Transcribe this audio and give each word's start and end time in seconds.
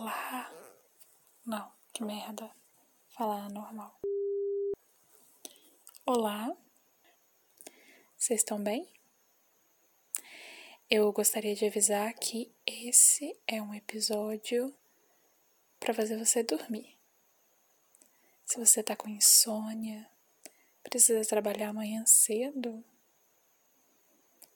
Olá. 0.00 0.48
Não, 1.44 1.72
que 1.92 2.04
merda. 2.04 2.48
Falar 3.08 3.50
normal. 3.50 3.98
Olá. 6.06 6.56
Vocês 8.16 8.38
estão 8.38 8.62
bem? 8.62 8.88
Eu 10.88 11.12
gostaria 11.12 11.52
de 11.56 11.66
avisar 11.66 12.14
que 12.14 12.48
esse 12.64 13.36
é 13.44 13.60
um 13.60 13.74
episódio 13.74 14.72
para 15.80 15.92
fazer 15.92 16.16
você 16.16 16.44
dormir. 16.44 16.96
Se 18.46 18.56
você 18.56 18.84
tá 18.84 18.94
com 18.94 19.08
insônia, 19.08 20.08
precisa 20.84 21.28
trabalhar 21.28 21.70
amanhã 21.70 22.06
cedo 22.06 22.84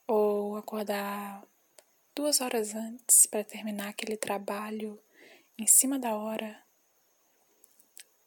ou 0.07 0.55
acordar 0.55 1.45
duas 2.15 2.39
horas 2.39 2.73
antes 2.73 3.25
para 3.25 3.43
terminar 3.43 3.89
aquele 3.89 4.15
trabalho 4.15 5.02
em 5.57 5.67
cima 5.67 5.99
da 5.99 6.15
hora, 6.15 6.63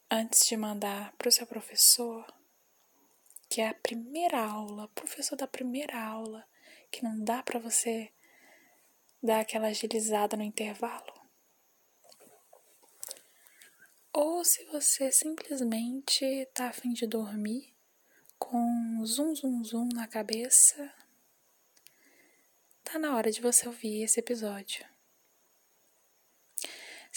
antes 0.09 0.47
de 0.47 0.55
mandar 0.55 1.13
para 1.17 1.27
o 1.27 1.31
seu 1.31 1.45
professor, 1.45 2.25
que 3.49 3.61
é 3.61 3.69
a 3.69 3.73
primeira 3.73 4.39
aula, 4.39 4.87
professor 4.89 5.35
da 5.35 5.47
primeira 5.47 6.01
aula, 6.01 6.47
que 6.89 7.03
não 7.03 7.23
dá 7.23 7.43
para 7.43 7.59
você 7.59 8.11
dar 9.21 9.41
aquela 9.41 9.67
agilizada 9.67 10.37
no 10.37 10.43
intervalo. 10.43 11.13
Ou 14.13 14.43
se 14.43 14.63
você 14.65 15.11
simplesmente 15.11 16.45
tá 16.53 16.69
afim 16.69 16.93
de 16.93 17.05
dormir 17.05 17.75
com 18.39 19.05
zum 19.05 19.35
zum 19.35 19.63
zum 19.63 19.89
na 19.93 20.07
cabeça 20.07 20.93
tá 22.83 22.97
na 22.97 23.15
hora 23.15 23.29
de 23.31 23.41
você 23.41 23.67
ouvir 23.67 24.03
esse 24.03 24.19
episódio. 24.19 24.96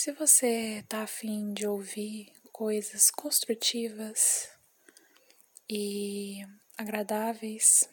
Se 0.03 0.13
você 0.13 0.83
tá 0.89 1.03
afim 1.03 1.53
de 1.53 1.67
ouvir 1.67 2.33
coisas 2.51 3.11
construtivas 3.11 4.51
e 5.69 6.39
agradáveis, 6.75 7.87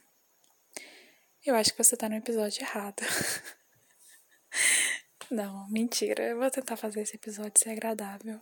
eu 1.46 1.54
acho 1.54 1.74
que 1.74 1.84
você 1.84 1.98
tá 1.98 2.08
no 2.08 2.16
episódio 2.16 2.64
errado. 2.64 3.04
Não, 5.30 5.70
mentira. 5.70 6.24
Eu 6.24 6.40
vou 6.40 6.50
tentar 6.50 6.78
fazer 6.78 7.02
esse 7.02 7.18
episódio 7.18 7.60
ser 7.62 7.72
agradável. 7.72 8.42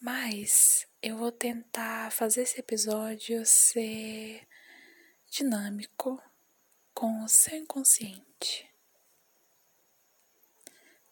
Mas 0.00 0.86
eu 1.02 1.18
vou 1.18 1.30
tentar 1.30 2.10
fazer 2.10 2.44
esse 2.44 2.58
episódio 2.58 3.44
ser 3.44 4.48
dinâmico 5.30 6.18
com 6.94 7.22
o 7.22 7.28
seu 7.28 7.58
inconsciente. 7.58 8.73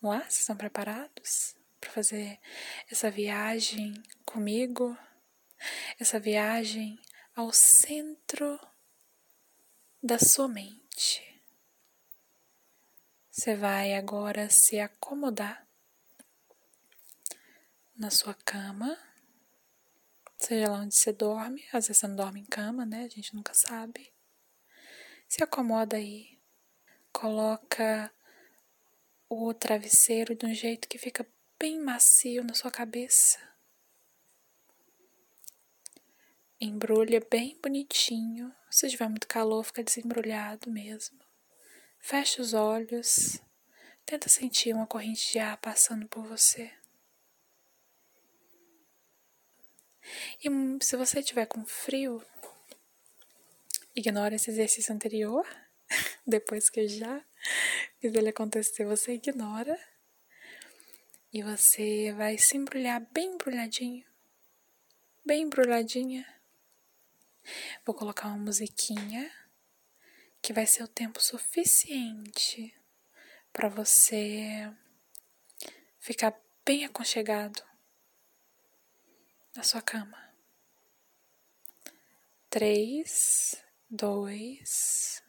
Vamos 0.02 0.18
lá? 0.18 0.24
Vocês 0.24 0.40
estão 0.40 0.56
preparados 0.56 1.54
para 1.80 1.88
fazer 1.92 2.40
essa 2.90 3.08
viagem 3.08 4.02
comigo? 4.26 4.98
Essa 5.96 6.18
viagem 6.18 6.98
ao 7.36 7.52
centro 7.52 8.58
da 10.02 10.18
sua 10.18 10.48
mente. 10.48 11.40
Você 13.30 13.54
vai 13.54 13.94
agora 13.94 14.50
se 14.50 14.80
acomodar 14.80 15.64
na 17.94 18.10
sua 18.10 18.34
cama, 18.34 18.98
seja 20.36 20.68
lá 20.68 20.78
onde 20.80 20.96
você 20.96 21.12
dorme. 21.12 21.62
Às 21.72 21.86
vezes 21.86 21.98
você 21.98 22.08
não 22.08 22.16
dorme 22.16 22.40
em 22.40 22.46
cama, 22.46 22.84
né? 22.84 23.04
A 23.04 23.08
gente 23.08 23.36
nunca 23.36 23.54
sabe. 23.54 24.12
Se 25.28 25.44
acomoda 25.44 25.96
aí. 25.96 26.40
Coloca 27.12 28.12
o 29.34 29.54
travesseiro 29.54 30.34
de 30.34 30.46
um 30.46 30.54
jeito 30.54 30.88
que 30.88 30.98
fica 30.98 31.26
bem 31.58 31.80
macio 31.80 32.44
na 32.44 32.54
sua 32.54 32.70
cabeça. 32.70 33.38
Embrulha 36.60 37.20
bem 37.30 37.58
bonitinho. 37.60 38.54
Se 38.70 38.88
tiver 38.88 39.08
muito 39.08 39.26
calor, 39.26 39.64
fica 39.64 39.82
desembrulhado 39.82 40.70
mesmo. 40.70 41.18
Fecha 41.98 42.42
os 42.42 42.54
olhos. 42.54 43.40
Tenta 44.04 44.28
sentir 44.28 44.74
uma 44.74 44.86
corrente 44.86 45.32
de 45.32 45.38
ar 45.38 45.56
passando 45.56 46.08
por 46.08 46.26
você. 46.26 46.72
E 50.44 50.48
se 50.84 50.96
você 50.96 51.20
estiver 51.20 51.46
com 51.46 51.64
frio, 51.64 52.22
Ignora 53.94 54.34
esse 54.34 54.50
exercício 54.50 54.94
anterior. 54.94 55.46
Depois 56.26 56.70
que 56.70 56.80
eu 56.80 56.88
já 56.88 57.22
fiz 58.00 58.14
ele 58.14 58.30
acontecer, 58.30 58.84
você 58.84 59.14
ignora. 59.14 59.78
E 61.32 61.42
você 61.42 62.12
vai 62.12 62.36
se 62.36 62.56
embrulhar 62.56 63.00
bem 63.12 63.34
embrulhadinho. 63.34 64.06
Bem 65.24 65.42
embrulhadinha. 65.42 66.26
Vou 67.84 67.94
colocar 67.94 68.28
uma 68.28 68.36
musiquinha 68.36 69.30
que 70.42 70.52
vai 70.52 70.66
ser 70.66 70.82
o 70.82 70.88
tempo 70.88 71.22
suficiente 71.22 72.74
para 73.52 73.68
você 73.68 74.72
ficar 75.98 76.38
bem 76.64 76.84
aconchegado 76.84 77.62
na 79.54 79.62
sua 79.62 79.80
cama. 79.80 80.20
Três, 82.50 83.62
dois, 83.88 85.22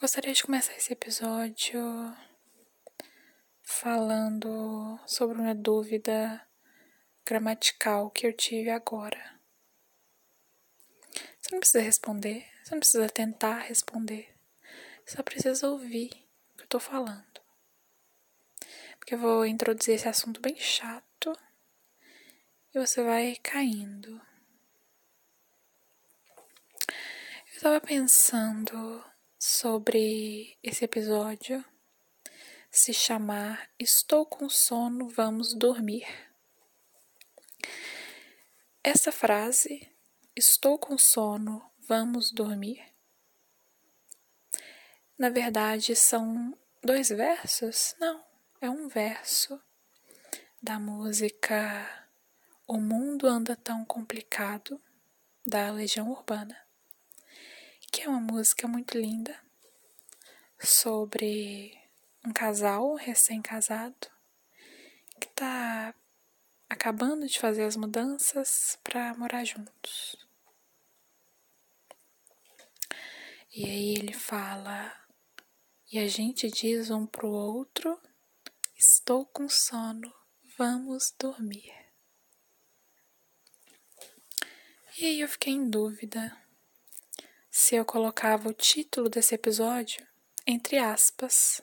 Gostaria 0.00 0.32
de 0.32 0.44
começar 0.44 0.76
esse 0.76 0.92
episódio 0.92 1.82
falando 3.64 4.96
sobre 5.04 5.36
uma 5.36 5.56
dúvida 5.56 6.40
gramatical 7.26 8.08
que 8.08 8.24
eu 8.24 8.32
tive 8.32 8.70
agora. 8.70 9.40
Você 11.40 11.50
não 11.50 11.58
precisa 11.58 11.80
responder, 11.80 12.48
você 12.62 12.70
não 12.76 12.78
precisa 12.78 13.08
tentar 13.08 13.58
responder. 13.58 14.32
Só 15.04 15.20
precisa 15.20 15.68
ouvir 15.68 16.10
o 16.52 16.58
que 16.58 16.62
eu 16.62 16.68
tô 16.68 16.78
falando. 16.78 17.40
Porque 19.00 19.14
eu 19.14 19.18
vou 19.18 19.44
introduzir 19.44 19.96
esse 19.96 20.06
assunto 20.06 20.40
bem 20.40 20.54
chato 20.54 21.36
e 22.72 22.78
você 22.78 23.02
vai 23.02 23.34
caindo. 23.42 24.12
Eu 26.86 27.56
estava 27.56 27.80
pensando 27.80 29.04
sobre 29.38 30.58
esse 30.62 30.84
episódio 30.84 31.64
se 32.70 32.92
chamar 32.92 33.70
Estou 33.78 34.26
com 34.26 34.48
sono, 34.48 35.08
vamos 35.08 35.54
dormir. 35.54 36.06
Essa 38.82 39.12
frase, 39.12 39.90
Estou 40.36 40.78
com 40.78 40.98
sono, 40.98 41.64
vamos 41.88 42.30
dormir, 42.30 42.80
na 45.18 45.30
verdade, 45.30 45.96
são 45.96 46.56
dois 46.80 47.08
versos? 47.08 47.96
Não, 47.98 48.24
é 48.60 48.70
um 48.70 48.86
verso 48.86 49.60
da 50.62 50.78
música 50.78 52.08
O 52.64 52.78
Mundo 52.78 53.26
Anda 53.26 53.56
Tão 53.56 53.84
Complicado, 53.84 54.80
da 55.44 55.72
Legião 55.72 56.08
Urbana, 56.08 56.56
que 57.90 58.02
é 58.02 58.08
uma 58.08 58.20
música 58.20 58.68
muito 58.68 58.98
linda 58.98 59.38
sobre 60.58 61.78
um 62.24 62.32
casal 62.32 62.94
recém-casado 62.94 64.08
que 65.20 65.26
está 65.28 65.94
acabando 66.68 67.26
de 67.26 67.38
fazer 67.38 67.64
as 67.64 67.76
mudanças 67.76 68.78
para 68.82 69.14
morar 69.14 69.44
juntos. 69.44 70.16
E 73.52 73.64
aí 73.64 73.94
ele 73.94 74.12
fala 74.12 74.92
e 75.90 75.98
a 75.98 76.06
gente 76.06 76.50
diz 76.50 76.90
um 76.90 77.06
pro 77.06 77.28
outro: 77.28 77.98
Estou 78.76 79.24
com 79.24 79.48
sono, 79.48 80.12
vamos 80.56 81.14
dormir. 81.18 81.72
E 84.98 85.06
aí 85.06 85.20
eu 85.20 85.28
fiquei 85.28 85.52
em 85.52 85.70
dúvida 85.70 86.36
se 87.58 87.74
eu 87.74 87.84
colocava 87.84 88.48
o 88.48 88.52
título 88.52 89.08
desse 89.08 89.34
episódio 89.34 90.06
entre 90.46 90.78
aspas. 90.78 91.60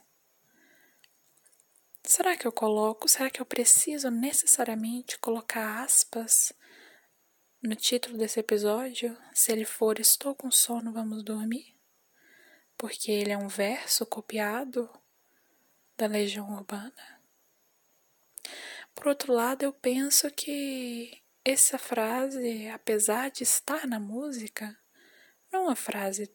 Será 2.04 2.38
que 2.38 2.46
eu 2.46 2.52
coloco? 2.52 3.08
Será 3.08 3.30
que 3.32 3.42
eu 3.42 3.46
preciso 3.46 4.12
necessariamente 4.12 5.18
colocar 5.18 5.84
aspas 5.84 6.54
no 7.64 7.76
título 7.76 8.18
desse 8.18 8.40
episódio? 8.40 9.18
Se 9.34 9.52
ele 9.52 9.66
for 9.66 10.00
Estou 10.00 10.36
com 10.36 10.52
sono, 10.52 10.94
vamos 10.94 11.24
dormir? 11.24 11.76
porque 12.78 13.12
ele 13.12 13.32
é 13.32 13.38
um 13.38 13.48
verso 13.48 14.06
copiado 14.06 14.90
da 15.98 16.08
Legião 16.08 16.54
Urbana. 16.54 17.22
Por 18.94 19.08
outro 19.08 19.34
lado, 19.34 19.64
eu 19.64 19.74
penso 19.74 20.30
que 20.32 21.22
essa 21.44 21.78
frase, 21.78 22.68
apesar 22.70 23.30
de 23.32 23.44
estar 23.44 23.88
na 23.88 24.00
música, 24.00 24.78
é 25.56 25.60
uma 25.60 25.76
frase 25.76 26.30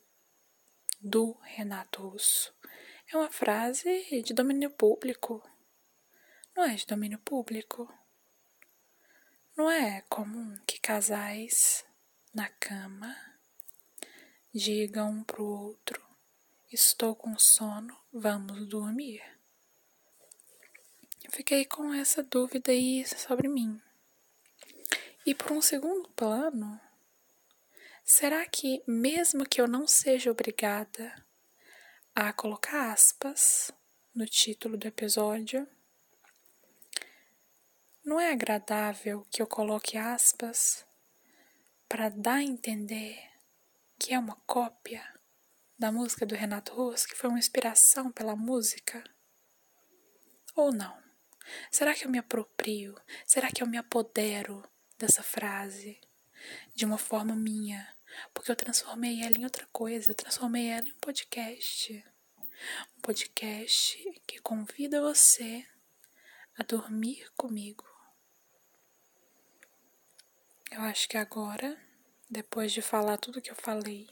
do 0.98 1.32
Renato 1.42 2.08
Russo. 2.08 2.54
É 3.12 3.16
uma 3.16 3.30
frase 3.30 4.22
de 4.22 4.32
domínio 4.32 4.70
público. 4.70 5.46
Não 6.56 6.64
é 6.64 6.74
de 6.74 6.86
domínio 6.86 7.18
público. 7.18 7.92
Não 9.54 9.70
é 9.70 10.00
comum 10.08 10.58
que 10.66 10.80
casais 10.80 11.84
na 12.32 12.48
cama 12.48 13.14
digam 14.54 15.10
um 15.10 15.24
pro 15.24 15.44
outro: 15.44 16.02
Estou 16.72 17.14
com 17.14 17.38
sono, 17.38 17.94
vamos 18.10 18.66
dormir. 18.66 19.22
Fiquei 21.28 21.66
com 21.66 21.92
essa 21.92 22.22
dúvida 22.22 22.72
aí 22.72 23.04
sobre 23.06 23.48
mim. 23.48 23.80
E 25.26 25.34
por 25.34 25.52
um 25.52 25.60
segundo 25.60 26.08
plano, 26.10 26.80
será 28.12 28.44
que, 28.44 28.82
mesmo 28.88 29.48
que 29.48 29.60
eu 29.60 29.68
não 29.68 29.86
seja 29.86 30.32
obrigada 30.32 31.14
a 32.12 32.32
colocar 32.32 32.90
aspas 32.90 33.70
no 34.12 34.26
título 34.26 34.76
do 34.76 34.88
episódio, 34.88 35.64
não 38.04 38.18
é 38.18 38.32
agradável 38.32 39.24
que 39.30 39.40
eu 39.40 39.46
coloque 39.46 39.96
aspas 39.96 40.84
para 41.88 42.08
dar 42.08 42.38
a 42.38 42.42
entender 42.42 43.16
que 43.96 44.12
é 44.12 44.18
uma 44.18 44.34
cópia 44.44 45.06
da 45.78 45.92
música 45.92 46.26
do 46.26 46.34
Renato 46.34 46.74
Russo, 46.74 47.06
que 47.06 47.14
foi 47.14 47.30
uma 47.30 47.38
inspiração 47.38 48.10
pela 48.10 48.34
música? 48.34 49.04
Ou 50.56 50.72
não? 50.72 51.00
Será 51.70 51.94
que 51.94 52.04
eu 52.04 52.10
me 52.10 52.18
aproprio? 52.18 53.00
Será 53.24 53.52
que 53.52 53.62
eu 53.62 53.68
me 53.68 53.78
apodero 53.78 54.68
dessa 54.98 55.22
frase 55.22 56.00
de 56.74 56.84
uma 56.84 56.98
forma 56.98 57.36
minha, 57.36 57.99
porque 58.32 58.50
eu 58.50 58.56
transformei 58.56 59.22
ela 59.22 59.38
em 59.38 59.44
outra 59.44 59.66
coisa, 59.72 60.10
eu 60.10 60.14
transformei 60.14 60.68
ela 60.68 60.86
em 60.86 60.92
um 60.92 60.98
podcast. 60.98 62.04
Um 62.96 63.00
podcast 63.00 64.20
que 64.26 64.38
convida 64.40 65.00
você 65.00 65.66
a 66.56 66.62
dormir 66.62 67.30
comigo. 67.36 67.84
Eu 70.70 70.82
acho 70.82 71.08
que 71.08 71.16
agora, 71.16 71.76
depois 72.30 72.72
de 72.72 72.82
falar 72.82 73.18
tudo 73.18 73.40
que 73.40 73.50
eu 73.50 73.56
falei, 73.56 74.08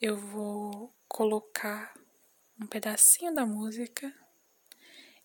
eu 0.00 0.16
vou 0.16 0.94
colocar 1.08 1.94
um 2.60 2.66
pedacinho 2.66 3.32
da 3.32 3.46
música 3.46 4.12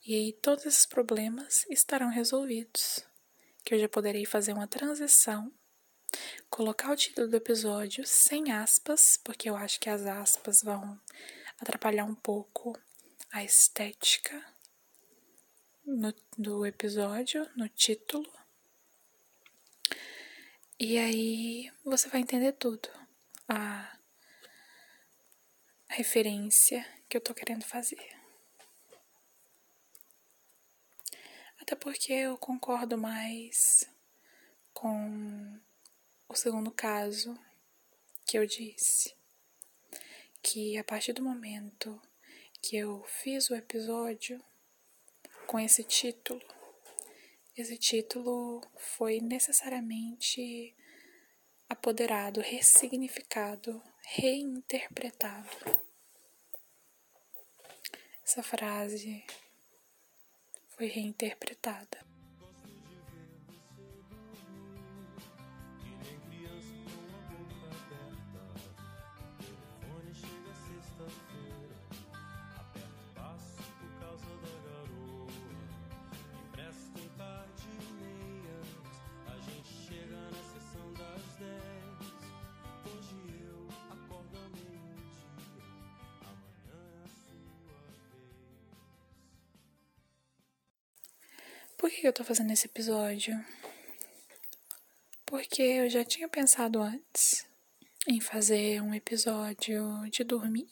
e 0.06 0.14
aí 0.14 0.34
todos 0.34 0.66
esses 0.66 0.86
problemas 0.86 1.66
estarão 1.70 2.10
resolvidos 2.10 3.04
que 3.64 3.74
eu 3.74 3.80
já 3.80 3.90
poderei 3.90 4.26
fazer 4.26 4.54
uma 4.54 4.68
transição, 4.68 5.52
colocar 6.50 6.92
o 6.92 6.96
título 6.96 7.28
do 7.28 7.36
episódio 7.36 8.06
sem 8.06 8.52
aspas, 8.52 9.20
porque 9.24 9.50
eu 9.50 9.56
acho 9.56 9.80
que 9.80 9.90
as 9.90 10.06
aspas 10.06 10.62
vão 10.64 11.00
atrapalhar 11.60 12.06
um 12.06 12.16
pouco 12.16 12.78
a 13.32 13.44
estética 13.44 14.44
no, 15.86 16.14
do 16.38 16.66
episódio, 16.66 17.50
no 17.56 17.68
título. 17.70 18.32
E 20.80 20.98
aí 20.98 21.72
você 21.84 22.10
vai 22.10 22.22
entender 22.22 22.54
tudo. 22.54 22.90
A 23.48 23.98
referência 25.88 26.86
que 27.08 27.16
eu 27.16 27.22
tô 27.22 27.34
querendo 27.34 27.64
fazer. 27.64 28.16
Até 31.62 31.76
porque 31.76 32.12
eu 32.14 32.38
concordo 32.38 32.98
mais 32.98 33.90
com 34.74 35.60
o 36.36 36.38
segundo 36.38 36.70
caso 36.70 37.40
que 38.26 38.38
eu 38.38 38.46
disse. 38.46 39.16
Que 40.44 40.78
a 40.78 40.84
partir 40.84 41.14
do 41.14 41.24
momento 41.24 42.00
que 42.62 42.76
eu 42.76 43.04
fiz 43.06 43.50
o 43.50 43.56
episódio 43.56 44.44
com 45.48 45.58
esse 45.58 45.82
título, 45.82 46.44
esse 47.56 47.78
título 47.78 48.62
foi 48.76 49.22
necessariamente 49.22 50.76
apoderado, 51.70 52.42
ressignificado, 52.42 53.82
reinterpretado. 54.04 55.80
Essa 58.26 58.44
frase 58.44 59.24
foi 60.76 60.88
reinterpretada. 60.88 62.15
Que 92.06 92.10
eu 92.10 92.14
tô 92.14 92.24
fazendo 92.24 92.52
esse 92.52 92.68
episódio? 92.68 93.34
Porque 95.26 95.64
eu 95.64 95.90
já 95.90 96.06
tinha 96.06 96.30
pensado 96.30 96.80
antes 96.80 97.48
em 98.08 98.22
fazer 98.22 98.80
um 98.80 98.94
episódio 98.94 100.08
de 100.12 100.24
dormir. 100.24 100.70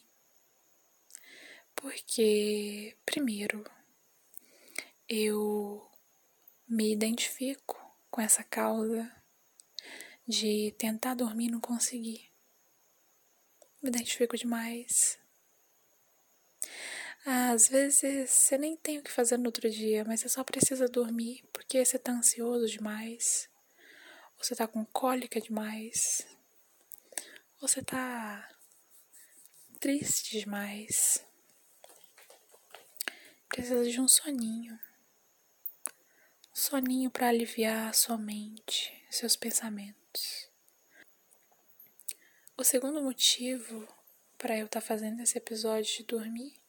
Porque, 1.75 2.95
primeiro, 3.03 3.65
eu 5.09 5.89
me 6.68 6.94
identifico 6.94 7.81
com 8.12 8.21
essa 8.21 8.44
causa 8.44 9.12
de 10.27 10.71
tentar 10.77 11.15
dormir 11.15 11.47
e 11.47 11.51
não 11.51 11.59
conseguir. 11.59 12.30
Me 13.81 13.89
identifico 13.89 14.38
demais. 14.38 15.18
Às 17.25 17.70
vezes 17.70 18.30
você 18.30 18.58
nem 18.58 18.75
tem 18.75 19.00
o 19.00 19.04
que 19.04 19.10
fazer 19.10 19.38
no 19.38 19.46
outro 19.46 19.70
dia, 19.70 20.04
mas 20.04 20.20
você 20.20 20.28
só 20.28 20.44
precisa 20.44 20.90
dormir 20.90 21.42
porque 21.54 21.84
você 21.84 21.98
tá 21.98 22.12
ansioso 22.12 22.68
demais, 22.68 23.50
você 24.38 24.54
tá 24.54 24.68
com 24.68 24.83
cólica 24.86 25.40
demais, 25.40 26.28
você 27.62 27.81
tá 27.81 28.50
triste 29.80 30.38
demais. 30.38 31.26
Precisa 33.47 33.90
de 33.90 34.02
um 34.02 34.07
soninho. 34.07 34.78
Um 36.52 36.56
soninho 36.56 37.09
para 37.09 37.30
aliviar 37.30 37.88
a 37.88 37.94
sua 37.94 38.18
mente, 38.18 39.02
seus 39.09 39.38
pensamentos. 39.38 40.50
O 42.57 42.66
segundo 42.66 43.02
motivo 43.02 43.88
para 44.38 44.57
eu 44.57 44.66
estar 44.66 44.81
tá 44.81 44.86
fazendo 44.86 45.21
esse 45.21 45.38
episódio 45.38 45.95
de 45.95 46.04
dormir 46.04 46.63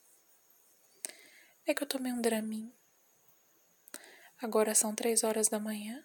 é 1.67 1.73
que 1.73 1.83
eu 1.83 1.87
tomei 1.87 2.13
um 2.13 2.21
Dramin. 2.21 2.71
Agora 4.39 4.75
são 4.75 4.95
três 4.95 5.25
horas 5.25 5.49
da 5.49 5.59
manhã. 5.59 6.05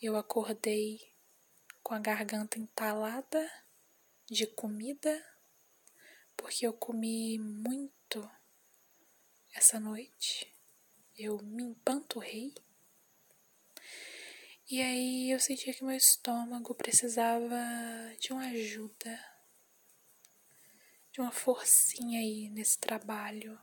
Eu 0.00 0.16
acordei 0.16 1.00
com 1.82 1.94
a 1.94 1.98
garganta 1.98 2.58
entalada 2.58 3.50
de 4.26 4.46
comida, 4.46 5.24
porque 6.36 6.66
eu 6.66 6.72
comi 6.74 7.38
muito 7.38 8.30
essa 9.54 9.80
noite. 9.80 10.54
Eu 11.16 11.38
me 11.38 11.62
empanturrei. 11.62 12.54
E 14.68 14.82
aí 14.82 15.30
eu 15.30 15.40
senti 15.40 15.72
que 15.72 15.82
meu 15.82 15.96
estômago 15.96 16.74
precisava 16.74 17.56
de 18.20 18.32
uma 18.32 18.46
ajuda, 18.48 19.18
de 21.10 21.20
uma 21.20 21.32
forcinha 21.32 22.20
aí 22.20 22.50
nesse 22.50 22.78
trabalho. 22.78 23.58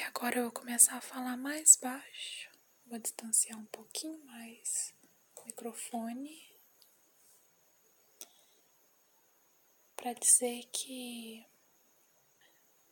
E 0.00 0.02
agora 0.02 0.38
eu 0.38 0.44
vou 0.44 0.52
começar 0.52 0.96
a 0.96 1.00
falar 1.02 1.36
mais 1.36 1.76
baixo. 1.76 2.50
Vou 2.86 2.98
distanciar 2.98 3.58
um 3.58 3.66
pouquinho 3.66 4.18
mais 4.24 4.94
o 5.36 5.44
microfone 5.44 6.58
para 9.94 10.14
dizer 10.14 10.64
que 10.72 11.46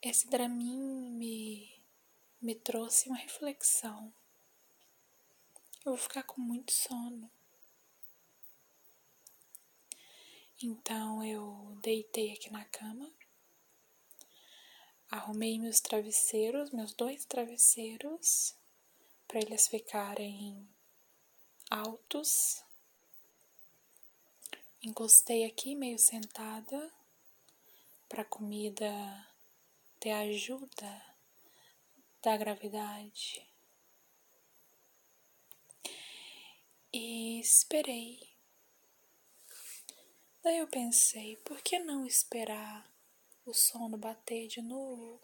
esse 0.03 0.29
Dramin 0.29 1.17
me, 1.17 1.83
me 2.43 2.55
trouxe 2.55 3.09
uma 3.09 3.17
reflexão. 3.17 4.12
Eu 5.87 5.93
vou 5.93 5.97
ficar 5.97 6.25
com 6.25 6.43
muito 6.43 6.73
sono. 6.73 7.31
Então 10.62 11.25
eu 11.25 11.79
deitei 11.81 12.35
aqui 12.35 12.50
na 12.50 12.67
cama 12.67 13.11
Arrumei 15.11 15.59
meus 15.59 15.81
travesseiros, 15.81 16.71
meus 16.71 16.93
dois 16.93 17.25
travesseiros, 17.25 18.55
para 19.27 19.41
eles 19.41 19.67
ficarem 19.67 20.69
altos. 21.71 22.62
Encostei 24.83 25.47
aqui 25.47 25.75
meio 25.75 25.99
sentada 25.99 26.93
para 28.07 28.21
a 28.21 28.27
comida 28.27 28.93
ter 29.99 30.12
ajuda 30.12 31.17
da 32.23 32.37
gravidade. 32.37 33.47
E 36.93 37.41
esperei. 37.41 38.37
Daí 40.43 40.59
eu 40.59 40.69
pensei, 40.69 41.37
por 41.38 41.62
que 41.62 41.79
não 41.79 42.07
esperar 42.07 42.98
o 43.49 43.55
sono 43.55 43.97
bater 43.97 44.47
de 44.47 44.61
novo, 44.61 45.23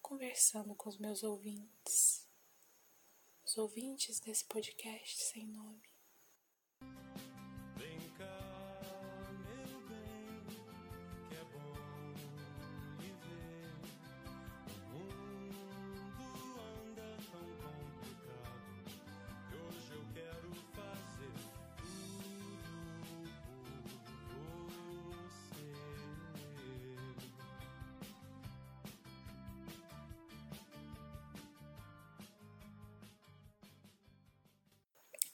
conversando 0.00 0.74
com 0.74 0.88
os 0.88 0.96
meus 0.96 1.22
ouvintes, 1.22 2.26
os 3.44 3.58
ouvintes 3.58 4.18
desse 4.18 4.46
podcast 4.46 5.22
sem 5.22 5.46
nome. 5.46 5.91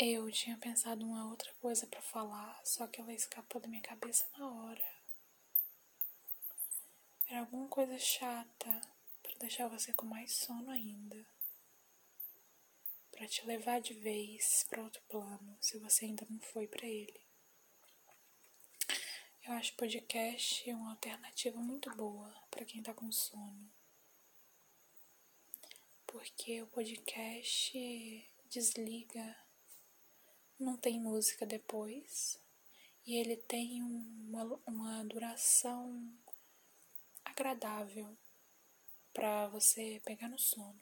Eu 0.01 0.31
tinha 0.31 0.57
pensado 0.57 1.05
uma 1.05 1.29
outra 1.29 1.53
coisa 1.55 1.85
para 1.85 2.01
falar, 2.01 2.65
só 2.65 2.87
que 2.87 3.01
ela 3.01 3.13
escapou 3.13 3.61
da 3.61 3.67
minha 3.67 3.83
cabeça 3.83 4.25
na 4.39 4.49
hora. 4.49 4.99
Era 7.27 7.41
alguma 7.41 7.67
coisa 7.67 7.99
chata 7.99 8.81
para 9.21 9.39
deixar 9.41 9.67
você 9.67 9.93
com 9.93 10.07
mais 10.07 10.33
sono 10.37 10.71
ainda. 10.71 11.27
Para 13.11 13.27
te 13.27 13.45
levar 13.45 13.81
de 13.81 13.93
vez 13.95 14.65
para 14.71 14.85
outro 14.85 15.03
plano, 15.09 15.59
se 15.61 15.81
você 15.81 16.05
ainda 16.05 16.25
não 16.31 16.39
foi 16.39 16.69
para 16.69 16.87
ele. 16.87 17.21
Eu 19.43 19.53
acho 19.55 19.75
podcast 19.75 20.71
uma 20.71 20.91
alternativa 20.93 21.59
muito 21.59 21.91
boa 21.97 22.33
para 22.53 22.65
quem 22.65 22.85
tá 22.85 22.95
com 22.95 23.11
sono. 23.11 23.69
Porque 26.07 26.63
o 26.63 26.69
podcast 26.69 28.31
desliga 28.49 29.48
não 30.59 30.77
tem 30.77 31.01
música 31.01 31.47
depois 31.47 32.41
e 33.07 33.17
ele 33.17 33.37
tem 33.37 33.83
uma, 33.83 34.61
uma 34.67 35.05
duração 35.05 36.13
agradável 37.25 38.17
para 39.13 39.49
você 39.49 40.01
pegar 40.05 40.29
no 40.29 40.39
sono. 40.39 40.79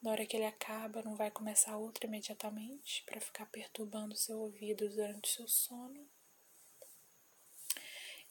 Na 0.00 0.12
hora 0.12 0.24
que 0.24 0.36
ele 0.36 0.46
acaba, 0.46 1.02
não 1.02 1.14
vai 1.14 1.30
começar 1.30 1.76
outra 1.76 2.06
imediatamente 2.06 3.04
para 3.04 3.20
ficar 3.20 3.44
perturbando 3.46 4.16
seu 4.16 4.38
ouvido 4.38 4.88
durante 4.88 5.28
o 5.28 5.36
seu 5.36 5.48
sono. 5.48 6.08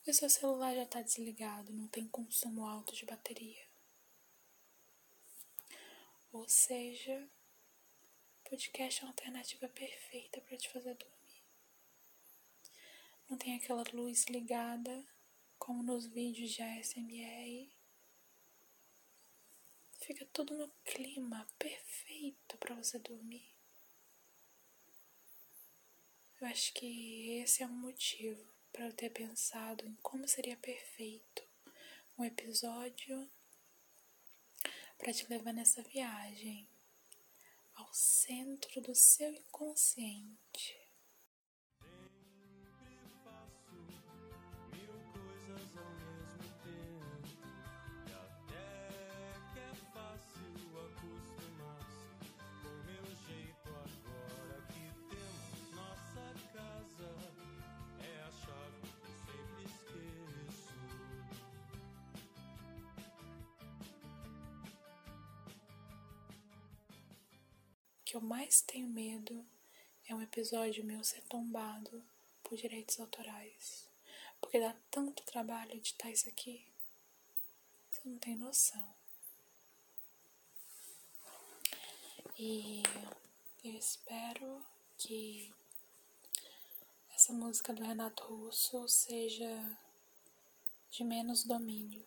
E 0.08 0.10
o 0.10 0.14
seu 0.14 0.30
celular 0.30 0.74
já 0.74 0.84
está 0.84 1.02
desligado, 1.02 1.72
não 1.72 1.88
tem 1.88 2.08
consumo 2.08 2.66
alto 2.66 2.96
de 2.96 3.06
bateria. 3.06 3.68
Ou 6.32 6.50
seja, 6.50 7.30
podcast 8.50 9.02
é 9.02 9.04
uma 9.04 9.12
alternativa 9.12 9.70
perfeita 9.70 10.42
para 10.42 10.58
te 10.58 10.70
fazer 10.70 10.96
dormir. 10.96 11.44
Não 13.30 13.38
tem 13.38 13.56
aquela 13.56 13.84
luz 13.94 14.26
ligada 14.26 15.08
como 15.60 15.84
nos 15.84 16.08
vídeos 16.08 16.50
de 16.50 16.64
ASMR. 16.64 17.72
Fica 20.00 20.26
tudo 20.34 20.58
no 20.58 20.68
clima 20.84 21.48
perfeito 21.60 22.58
para 22.58 22.74
você 22.74 22.98
dormir. 22.98 23.56
Eu 26.42 26.48
acho 26.48 26.74
que 26.74 27.38
esse 27.44 27.62
é 27.62 27.68
um 27.68 27.70
motivo 27.70 28.52
para 28.72 28.88
eu 28.88 28.94
ter 28.94 29.12
pensado 29.12 29.86
em 29.86 29.94
como 30.02 30.28
seria 30.28 30.58
perfeito 30.58 31.44
um 32.18 32.24
episódio 32.24 33.30
para 34.98 35.14
te 35.14 35.28
levar 35.30 35.54
nessa 35.54 35.84
viagem 35.84 36.69
ao 37.80 37.94
centro 37.94 38.82
do 38.82 38.94
seu 38.94 39.34
inconsciente. 39.34 40.79
Que 68.10 68.18
eu 68.18 68.22
mais 68.22 68.60
tenho 68.62 68.88
medo 68.88 69.46
é 70.08 70.16
um 70.16 70.22
episódio 70.24 70.84
meu 70.84 71.04
ser 71.04 71.22
tombado 71.26 72.04
por 72.44 72.58
direitos 72.58 73.00
autorais. 73.00 73.88
Porque 74.42 74.60
dá 74.60 74.76
tanto 74.90 75.22
trabalho 75.26 75.76
editar 75.76 76.10
isso 76.10 76.28
aqui. 76.28 76.66
Você 77.92 78.10
não 78.10 78.18
tem 78.18 78.36
noção. 78.36 78.96
E 82.36 82.82
eu 83.64 83.76
espero 83.76 84.66
que 84.98 85.54
essa 87.14 87.32
música 87.32 87.72
do 87.74 87.84
Renato 87.84 88.24
Russo 88.24 88.88
seja 88.88 89.78
de 90.90 91.04
menos 91.04 91.44
domínio. 91.44 92.04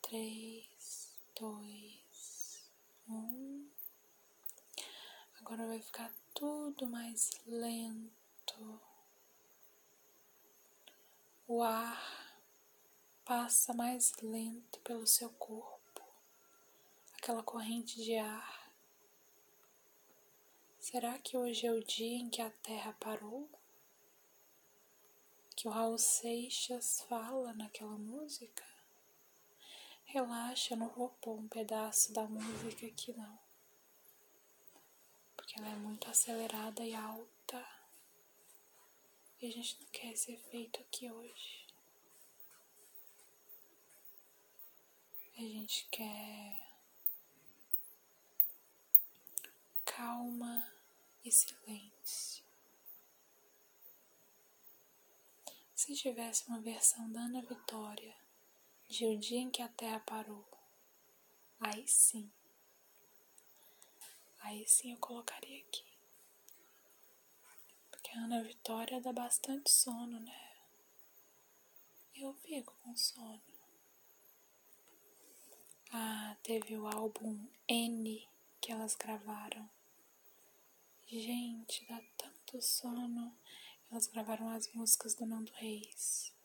Três 0.00 0.69
dois, 1.40 2.70
um. 3.08 3.66
Agora 5.40 5.66
vai 5.66 5.80
ficar 5.80 6.12
tudo 6.34 6.86
mais 6.86 7.30
lento. 7.46 8.78
O 11.48 11.62
ar 11.62 12.36
passa 13.24 13.72
mais 13.72 14.12
lento 14.20 14.80
pelo 14.80 15.06
seu 15.06 15.30
corpo, 15.30 16.04
aquela 17.16 17.42
corrente 17.42 17.96
de 18.02 18.18
ar. 18.18 18.70
Será 20.78 21.18
que 21.18 21.38
hoje 21.38 21.66
é 21.66 21.72
o 21.72 21.82
dia 21.82 22.18
em 22.18 22.28
que 22.28 22.42
a 22.42 22.50
Terra 22.50 22.92
parou? 23.00 23.48
Que 25.56 25.66
o 25.66 25.70
Raul 25.70 25.96
Seixas 25.96 27.00
fala 27.08 27.54
naquela 27.54 27.96
música? 27.96 28.69
Relaxa, 30.12 30.74
eu 30.74 30.78
não 30.78 30.88
vou 30.88 31.08
pôr 31.20 31.38
um 31.38 31.46
pedaço 31.46 32.12
da 32.12 32.26
música 32.26 32.84
aqui 32.84 33.12
não. 33.12 33.38
Porque 35.36 35.56
ela 35.56 35.68
é 35.68 35.76
muito 35.76 36.10
acelerada 36.10 36.84
e 36.84 36.92
alta. 36.92 37.64
E 39.40 39.46
a 39.46 39.52
gente 39.52 39.80
não 39.80 39.86
quer 39.90 40.12
esse 40.12 40.32
efeito 40.32 40.80
aqui 40.80 41.08
hoje. 41.08 41.64
A 45.36 45.42
gente 45.42 45.86
quer 45.92 46.58
calma 49.84 50.68
e 51.24 51.30
silêncio. 51.30 52.44
Se 55.72 55.94
tivesse 55.94 56.48
uma 56.48 56.60
versão 56.60 57.08
da 57.12 57.20
Ana 57.20 57.42
Vitória 57.42 58.19
de 58.90 59.06
o 59.06 59.16
dia 59.16 59.38
em 59.38 59.48
que 59.48 59.62
a 59.62 59.68
Terra 59.68 60.00
parou, 60.00 60.44
aí 61.60 61.86
sim, 61.86 62.28
aí 64.40 64.66
sim 64.66 64.90
eu 64.90 64.98
colocaria 64.98 65.60
aqui. 65.60 65.84
Porque 67.88 68.10
a 68.10 68.24
Ana 68.24 68.42
Vitória 68.42 69.00
dá 69.00 69.12
bastante 69.12 69.70
sono, 69.70 70.18
né? 70.18 70.56
Eu 72.16 72.34
fico 72.34 72.74
com 72.82 72.96
sono. 72.96 73.40
Ah, 75.92 76.36
teve 76.42 76.76
o 76.76 76.88
álbum 76.88 77.46
N 77.68 78.28
que 78.60 78.72
elas 78.72 78.96
gravaram. 78.96 79.70
Gente, 81.06 81.86
dá 81.86 82.02
tanto 82.18 82.60
sono. 82.60 83.32
Elas 83.88 84.08
gravaram 84.08 84.48
as 84.48 84.72
músicas 84.74 85.14
do 85.14 85.24
Nando 85.24 85.52
Reis. 85.52 86.39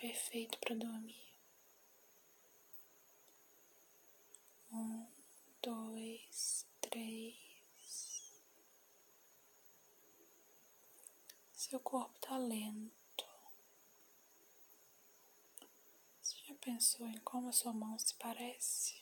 Perfeito 0.00 0.58
para 0.58 0.74
dormir. 0.74 1.34
Um, 4.72 5.06
dois, 5.62 6.66
três. 6.80 8.42
Seu 11.52 11.78
corpo 11.80 12.18
tá 12.18 12.38
lento. 12.38 13.26
Você 16.22 16.36
já 16.46 16.54
pensou 16.54 17.06
em 17.06 17.18
como 17.18 17.48
a 17.48 17.52
sua 17.52 17.74
mão 17.74 17.98
se 17.98 18.14
parece? 18.14 18.98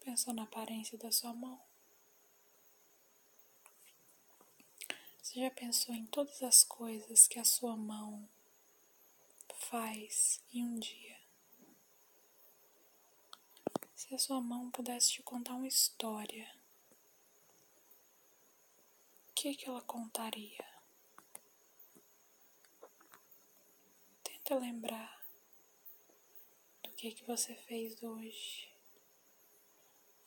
Pensou 0.00 0.34
na 0.34 0.42
aparência 0.42 0.98
da 0.98 1.12
sua 1.12 1.32
mão? 1.32 1.71
Você 5.32 5.40
já 5.40 5.50
pensou 5.50 5.94
em 5.94 6.04
todas 6.04 6.42
as 6.42 6.62
coisas 6.62 7.26
que 7.26 7.38
a 7.38 7.44
sua 7.44 7.74
mão 7.74 8.28
faz 9.54 10.44
em 10.52 10.62
um 10.62 10.78
dia? 10.78 11.18
Se 13.94 14.14
a 14.14 14.18
sua 14.18 14.42
mão 14.42 14.70
pudesse 14.70 15.10
te 15.10 15.22
contar 15.22 15.54
uma 15.54 15.66
história, 15.66 16.54
o 19.30 19.32
que, 19.34 19.54
que 19.54 19.66
ela 19.66 19.80
contaria? 19.80 20.66
Tenta 24.22 24.54
lembrar 24.56 25.26
do 26.82 26.90
que, 26.90 27.10
que 27.10 27.24
você 27.24 27.54
fez 27.54 28.02
hoje 28.02 28.70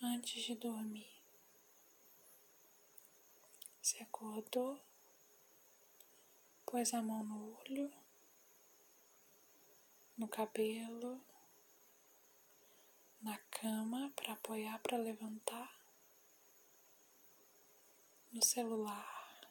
antes 0.02 0.46
de 0.46 0.56
dormir. 0.56 1.14
Você 3.80 4.02
acordou, 4.02 4.82
pôs 6.66 6.94
a 6.94 7.02
mão 7.02 7.24
no 7.24 7.58
olho, 7.60 7.92
no 10.18 10.28
cabelo, 10.28 11.22
na 13.22 13.38
cama 13.50 14.12
para 14.16 14.34
apoiar 14.34 14.80
para 14.80 14.98
levantar, 14.98 15.80
no 18.32 18.44
celular. 18.44 19.50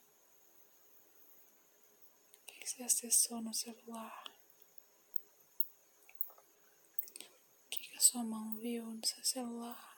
O 2.43 2.47
que 2.47 2.67
você 2.67 2.83
acessou 2.83 3.41
no 3.41 3.55
celular? 3.55 4.25
O 7.65 7.69
que 7.71 7.97
a 7.97 8.01
sua 8.01 8.23
mão 8.23 8.57
viu 8.59 8.85
no 8.87 9.07
seu 9.07 9.25
celular? 9.25 9.95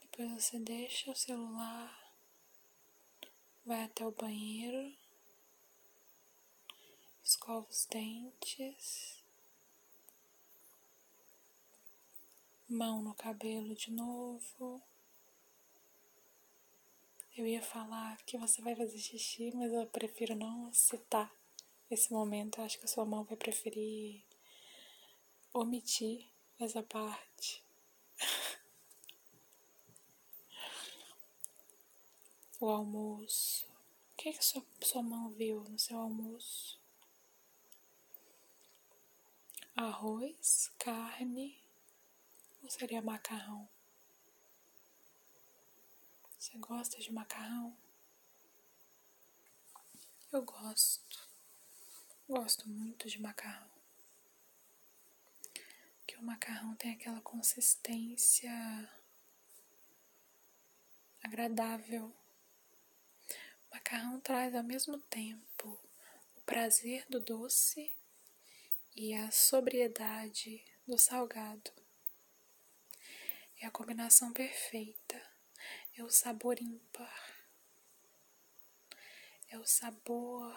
Depois 0.00 0.44
você 0.44 0.58
deixa 0.58 1.10
o 1.10 1.16
celular, 1.16 2.07
vai 3.68 3.84
até 3.84 4.06
o 4.06 4.10
banheiro, 4.10 4.96
escova 7.22 7.68
os 7.68 7.84
dentes, 7.84 9.22
mão 12.66 13.02
no 13.02 13.14
cabelo 13.14 13.74
de 13.74 13.90
novo. 13.90 14.82
Eu 17.36 17.46
ia 17.46 17.60
falar 17.60 18.16
que 18.24 18.38
você 18.38 18.62
vai 18.62 18.74
fazer 18.74 18.98
xixi, 18.98 19.52
mas 19.54 19.70
eu 19.70 19.86
prefiro 19.86 20.34
não 20.34 20.72
citar 20.72 21.30
esse 21.90 22.10
momento. 22.10 22.58
Eu 22.58 22.64
acho 22.64 22.78
que 22.78 22.86
a 22.86 22.88
sua 22.88 23.04
mão 23.04 23.22
vai 23.22 23.36
preferir 23.36 24.24
omitir 25.52 26.26
essa 26.58 26.82
parte. 26.82 27.62
o 32.60 32.68
almoço. 32.68 33.66
O 34.12 34.16
que, 34.16 34.32
que 34.32 34.44
sua, 34.44 34.64
sua 34.82 35.02
mão 35.02 35.30
viu 35.30 35.62
no 35.64 35.78
seu 35.78 35.98
almoço? 35.98 36.78
Arroz, 39.76 40.72
carne 40.78 41.62
ou 42.62 42.70
seria 42.70 43.00
macarrão? 43.00 43.68
Você 46.36 46.58
gosta 46.58 46.98
de 46.98 47.12
macarrão? 47.12 47.76
Eu 50.32 50.42
gosto. 50.42 51.28
Gosto 52.28 52.68
muito 52.68 53.08
de 53.08 53.20
macarrão. 53.20 53.70
Que 56.06 56.16
o 56.16 56.22
macarrão 56.22 56.74
tem 56.74 56.92
aquela 56.92 57.20
consistência 57.20 58.52
agradável 61.22 62.12
macarrão 63.70 64.20
traz 64.20 64.54
ao 64.54 64.62
mesmo 64.62 64.98
tempo 65.02 65.80
o 66.36 66.40
prazer 66.42 67.06
do 67.08 67.20
doce 67.20 67.94
e 68.94 69.14
a 69.14 69.30
sobriedade 69.30 70.64
do 70.86 70.98
salgado. 70.98 71.70
É 73.60 73.66
a 73.66 73.70
combinação 73.70 74.32
perfeita, 74.32 75.20
é 75.96 76.02
o 76.02 76.10
sabor 76.10 76.60
ímpar, 76.60 77.46
é 79.48 79.58
o 79.58 79.66
sabor 79.66 80.56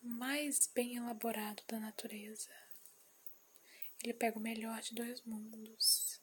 mais 0.00 0.68
bem 0.74 0.96
elaborado 0.96 1.62
da 1.66 1.78
natureza. 1.78 2.50
Ele 4.02 4.14
pega 4.14 4.38
o 4.38 4.42
melhor 4.42 4.80
de 4.80 4.94
dois 4.94 5.22
mundos: 5.22 6.20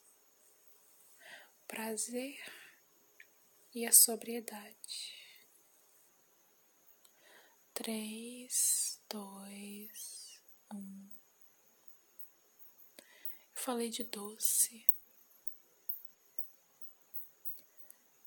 o 1.61 1.67
prazer 1.67 2.39
e 3.73 3.85
a 3.85 3.91
sobriedade. 3.91 5.24
Três, 7.75 9.01
dois, 9.09 10.41
um. 10.73 11.09
Eu 12.97 13.03
falei 13.53 13.89
de 13.89 14.01
doce. 14.05 14.87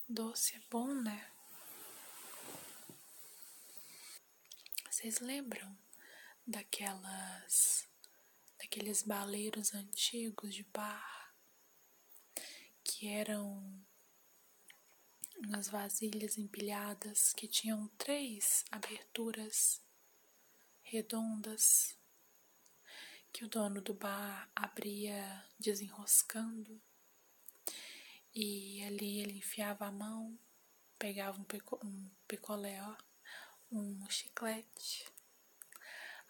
Doce 0.07 0.55
é 0.55 0.61
bom, 0.71 0.93
né? 0.93 1.33
Vocês 4.91 5.19
lembram 5.19 5.77
daquelas 6.47 7.89
daqueles 8.59 9.03
baleiros 9.03 9.73
antigos 9.73 10.55
de 10.55 10.65
bar 10.65 11.35
que 12.85 13.09
eram 13.09 13.83
nas 15.47 15.69
vasilhas 15.69 16.37
empilhadas 16.37 17.33
que 17.33 17.47
tinham 17.47 17.87
três 17.97 18.65
aberturas 18.71 19.81
redondas 20.83 21.97
que 23.33 23.45
o 23.45 23.49
dono 23.49 23.81
do 23.81 23.95
bar 23.95 24.51
abria 24.55 25.45
desenroscando 25.59 26.81
e 28.35 28.83
ali 28.85 29.21
ele 29.21 29.39
enfiava 29.39 29.87
a 29.87 29.93
mão, 29.93 30.39
pegava 30.99 31.41
um, 31.41 31.45
pico, 31.45 31.79
um 31.85 32.11
picolé, 32.27 32.83
ó, 32.83 32.97
um 33.71 34.09
chiclete, 34.09 35.07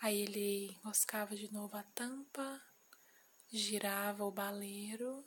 aí 0.00 0.22
ele 0.22 0.66
enroscava 0.72 1.34
de 1.34 1.52
novo 1.52 1.76
a 1.76 1.82
tampa, 1.82 2.62
girava 3.50 4.24
o 4.24 4.30
baleiro, 4.30 5.24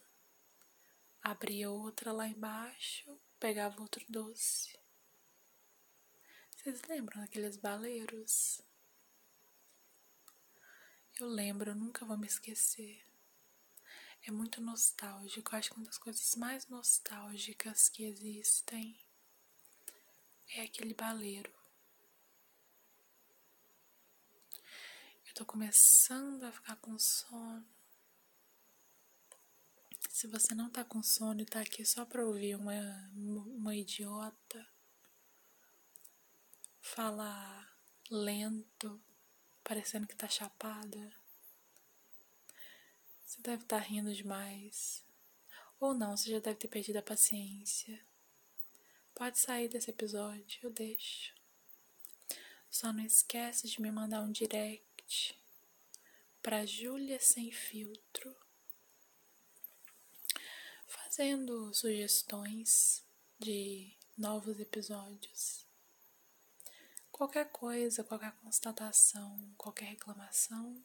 abria 1.21 1.69
outra 1.69 2.11
lá 2.11 2.27
embaixo 2.27 3.20
pegava 3.41 3.81
outro 3.81 4.05
doce. 4.07 4.79
Vocês 6.55 6.79
lembram 6.87 7.21
daqueles 7.21 7.57
baleiros? 7.57 8.61
Eu 11.19 11.27
lembro, 11.27 11.71
eu 11.71 11.75
nunca 11.75 12.05
vou 12.05 12.15
me 12.15 12.27
esquecer. 12.27 13.03
É 14.21 14.29
muito 14.29 14.61
nostálgico. 14.61 15.55
Eu 15.55 15.57
acho 15.57 15.71
que 15.71 15.75
uma 15.75 15.87
das 15.87 15.97
coisas 15.97 16.35
mais 16.35 16.67
nostálgicas 16.67 17.89
que 17.89 18.03
existem 18.03 18.95
é 20.49 20.61
aquele 20.61 20.93
baleiro. 20.93 21.51
Eu 25.27 25.33
tô 25.33 25.45
começando 25.47 26.43
a 26.43 26.51
ficar 26.51 26.75
com 26.75 26.97
sono. 26.99 27.67
Se 30.21 30.27
você 30.27 30.53
não 30.53 30.69
tá 30.69 30.85
com 30.85 31.01
sono 31.01 31.41
e 31.41 31.45
tá 31.47 31.61
aqui 31.61 31.83
só 31.83 32.05
pra 32.05 32.23
ouvir 32.23 32.55
uma, 32.55 33.09
uma 33.15 33.75
idiota 33.75 34.69
falar 36.79 37.75
lento, 38.07 39.01
parecendo 39.63 40.05
que 40.05 40.15
tá 40.15 40.29
chapada, 40.29 41.11
você 43.25 43.41
deve 43.41 43.63
estar 43.63 43.79
tá 43.79 43.83
rindo 43.83 44.13
demais. 44.13 45.03
Ou 45.79 45.95
não, 45.95 46.15
você 46.15 46.29
já 46.29 46.39
deve 46.39 46.59
ter 46.59 46.67
perdido 46.67 46.97
a 46.97 47.01
paciência. 47.01 47.99
Pode 49.15 49.39
sair 49.39 49.69
desse 49.69 49.89
episódio, 49.89 50.59
eu 50.61 50.69
deixo. 50.69 51.33
Só 52.69 52.93
não 52.93 53.03
esquece 53.03 53.67
de 53.67 53.81
me 53.81 53.89
mandar 53.89 54.21
um 54.21 54.31
direct 54.31 55.35
para 56.43 56.63
Júlia 56.63 57.19
Sem 57.19 57.51
Filtro 57.51 58.50
trazendo 61.13 61.73
sugestões 61.73 63.03
de 63.37 63.97
novos 64.17 64.57
episódios. 64.61 65.67
Qualquer 67.11 67.51
coisa, 67.51 68.01
qualquer 68.01 68.31
constatação, 68.37 69.53
qualquer 69.57 69.89
reclamação, 69.89 70.81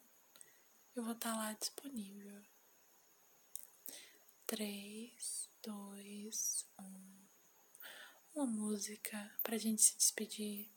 eu 0.93 1.03
vou 1.05 1.13
estar 1.13 1.33
lá 1.33 1.53
disponível. 1.53 2.43
3, 4.45 5.49
2, 5.63 6.67
1. 6.77 7.27
Uma 8.35 8.45
música 8.45 9.33
para 9.41 9.55
a 9.55 9.59
gente 9.59 9.81
se 9.81 9.95
despedir 9.95 10.69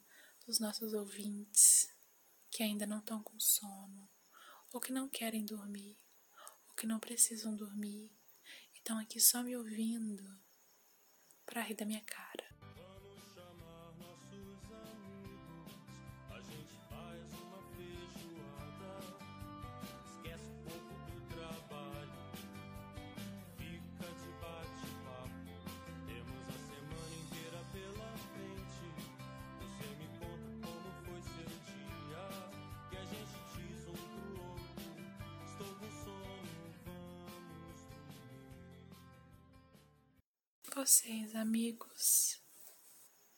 dos 0.47 0.61
nossos 0.61 0.95
ouvintes 0.95 1.93
que 2.53 2.63
ainda 2.63 2.87
não 2.87 3.01
estão 3.01 3.21
com 3.21 3.39
sono, 3.41 4.09
ou 4.73 4.81
que 4.81 4.93
não 4.93 5.09
querem 5.09 5.45
dormir, 5.45 5.99
ou 6.69 6.75
que 6.77 6.87
não 6.87 7.01
precisam 7.01 7.57
dormir, 7.57 8.20
estão 8.91 8.99
aqui 8.99 9.21
só 9.21 9.41
me 9.41 9.57
ouvindo 9.57 10.25
para 11.47 11.63
rir 11.63 11.75
da 11.77 11.87
minha 11.87 12.03
cara. 12.05 12.50
Vocês, 40.81 41.35
amigos, 41.35 42.41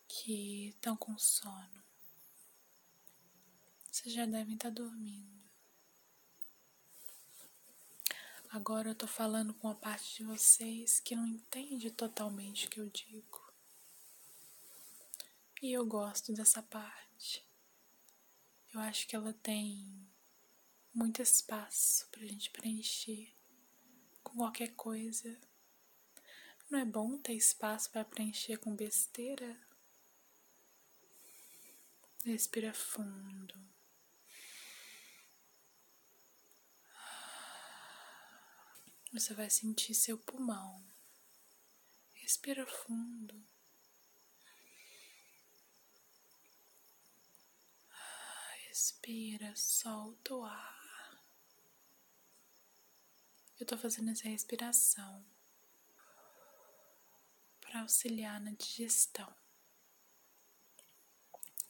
que 0.07 0.69
estão 0.69 0.97
com 0.97 1.19
sono. 1.19 1.83
Vocês 3.91 4.15
já 4.15 4.25
devem 4.25 4.55
estar 4.55 4.71
dormindo. 4.71 5.43
Agora 8.49 8.91
eu 8.91 8.95
tô 8.95 9.09
falando 9.09 9.53
com 9.55 9.69
a 9.69 9.75
parte 9.75 10.19
de 10.19 10.25
vocês 10.25 11.01
que 11.01 11.17
não 11.17 11.27
entende 11.27 11.91
totalmente 11.91 12.69
o 12.69 12.71
que 12.71 12.79
eu 12.79 12.89
digo. 12.89 13.53
E 15.61 15.73
eu 15.73 15.85
gosto 15.85 16.33
dessa 16.33 16.63
parte. 16.63 17.45
Eu 18.73 18.79
acho 18.79 19.05
que 19.09 19.17
ela 19.17 19.33
tem 19.33 20.09
muito 20.95 21.21
espaço 21.21 22.07
pra 22.13 22.25
gente 22.25 22.51
preencher 22.51 23.35
com 24.23 24.37
qualquer 24.37 24.77
coisa 24.77 25.41
não 26.73 26.79
é 26.79 26.87
bom 26.87 27.19
ter 27.19 27.35
espaço 27.35 27.91
para 27.91 28.03
preencher 28.03 28.57
com 28.57 28.75
besteira? 28.75 29.61
Respira 32.25 32.73
fundo. 32.73 33.55
Você 39.13 39.35
vai 39.35 39.51
sentir 39.51 39.93
seu 39.93 40.17
pulmão. 40.17 40.83
Respira 42.15 42.67
fundo. 42.67 43.47
Respira, 48.69 49.55
solta 49.55 50.35
o 50.35 50.43
ar. 50.43 51.23
Eu 53.61 53.67
tô 53.67 53.77
fazendo 53.77 54.11
essa 54.11 54.27
respiração 54.27 55.32
para 57.73 57.81
auxiliar 57.81 58.39
na 58.39 58.51
digestão. 58.51 59.35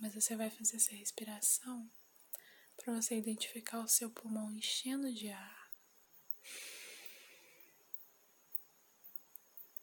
Mas 0.00 0.12
você 0.12 0.34
vai 0.34 0.50
fazer 0.50 0.74
essa 0.74 0.96
respiração 0.96 1.88
para 2.76 2.92
você 2.92 3.16
identificar 3.16 3.78
o 3.78 3.86
seu 3.86 4.10
pulmão 4.10 4.52
enchendo 4.52 5.14
de 5.14 5.30
ar 5.30 5.70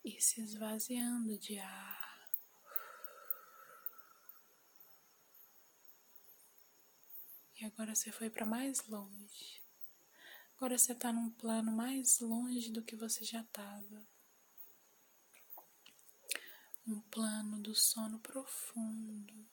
e 0.03 0.19
se 0.19 0.41
esvaziando 0.41 1.37
de 1.37 1.57
ar. 1.57 2.33
E 7.61 7.65
agora 7.65 7.95
você 7.95 8.11
foi 8.11 8.29
para 8.29 8.45
mais 8.45 8.85
longe. 8.87 9.63
Agora 10.57 10.77
você 10.77 10.91
está 10.91 11.13
num 11.13 11.29
plano 11.29 11.71
mais 11.71 12.19
longe 12.19 12.69
do 12.73 12.83
que 12.83 12.97
você 12.97 13.23
já 13.23 13.39
estava 13.39 14.05
um 16.89 17.01
plano 17.01 17.61
do 17.61 17.75
sono 17.75 18.19
profundo, 18.19 19.47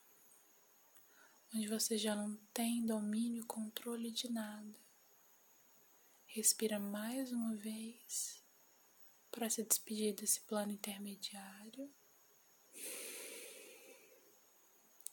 onde 1.55 1.69
você 1.69 1.99
já 1.99 2.17
não 2.17 2.35
tem 2.55 2.87
domínio 2.87 3.43
e 3.43 3.47
controle 3.47 4.11
de 4.11 4.31
nada. 4.31 4.79
Respira 6.25 6.79
mais 6.79 7.33
uma 7.33 7.55
vez 7.57 8.43
para 9.31 9.51
se 9.51 9.63
despedir 9.63 10.15
desse 10.15 10.41
plano 10.41 10.73
intermediário. 10.73 11.93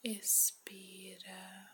Expira. 0.02 1.70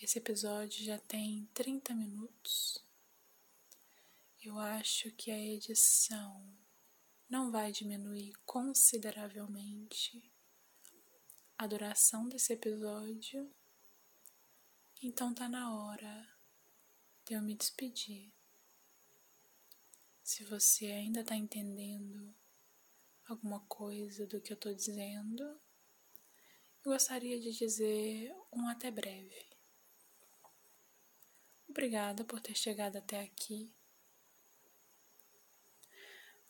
Esse 0.00 0.18
episódio 0.18 0.84
já 0.84 0.98
tem 0.98 1.46
30 1.52 1.94
minutos. 1.94 2.87
Eu 4.48 4.58
acho 4.58 5.10
que 5.10 5.30
a 5.30 5.38
edição 5.38 6.56
não 7.28 7.50
vai 7.50 7.70
diminuir 7.70 8.32
consideravelmente 8.46 10.32
a 11.58 11.66
duração 11.66 12.26
desse 12.26 12.54
episódio. 12.54 13.54
Então 15.02 15.34
tá 15.34 15.50
na 15.50 15.76
hora 15.76 16.26
de 17.26 17.34
eu 17.34 17.42
me 17.42 17.54
despedir. 17.54 18.32
Se 20.22 20.44
você 20.44 20.86
ainda 20.86 21.22
tá 21.22 21.36
entendendo 21.36 22.34
alguma 23.26 23.60
coisa 23.66 24.26
do 24.26 24.40
que 24.40 24.54
eu 24.54 24.56
tô 24.56 24.72
dizendo, 24.72 25.42
eu 26.86 26.92
gostaria 26.92 27.38
de 27.38 27.52
dizer 27.52 28.34
um 28.50 28.66
até 28.66 28.90
breve. 28.90 29.46
Obrigada 31.68 32.24
por 32.24 32.40
ter 32.40 32.56
chegado 32.56 32.96
até 32.96 33.20
aqui. 33.20 33.77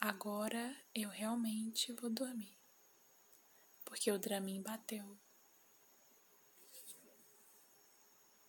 Agora 0.00 0.76
eu 0.94 1.08
realmente 1.08 1.92
vou 1.92 2.08
dormir, 2.08 2.56
porque 3.84 4.12
o 4.12 4.16
Dramin 4.18 4.62
bateu. 4.62 5.18